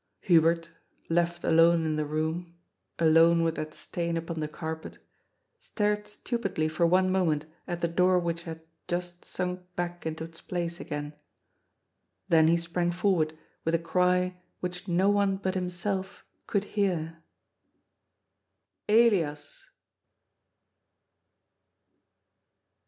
Hubert, 0.21 0.71
left 1.09 1.43
alone 1.43 1.85
in 1.85 1.95
the 1.95 2.07
room— 2.07 2.55
alone 3.07 3.43
with 3.43 3.53
that 3.57 3.75
stain 3.75 4.17
upon 4.17 4.39
the 4.39 4.47
carpet— 4.47 4.97
stared 5.59 6.07
stupidly 6.07 6.67
for 6.67 6.87
one 6.87 7.11
moment 7.11 7.45
at 7.67 7.81
the 7.81 7.87
door 7.87 8.17
which 8.17 8.41
had 8.41 8.61
just 8.87 9.23
sunk 9.23 9.59
back 9.75 10.03
into 10.07 10.23
its 10.23 10.41
place 10.41 10.79
again. 10.79 11.13
Then 12.29 12.47
he 12.47 12.57
sprang 12.57 12.91
forward 12.91 13.37
with 13.63 13.75
a 13.75 13.77
cry 13.77 14.41
which 14.59 14.87
no 14.87 15.07
one 15.11 15.37
but 15.37 15.53
himself 15.53 16.25
could 16.47 16.63
hear: 16.73 17.19
«Elias 18.89 19.69